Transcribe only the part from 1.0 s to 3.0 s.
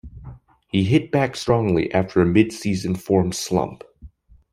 back strongly after a midseason